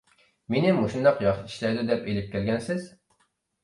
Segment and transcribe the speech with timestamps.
[0.53, 2.95] مېنى مۇشۇنداق ياخشى ئىشلەيدۇ دەپ ئېلىپ كەلگەنسىز؟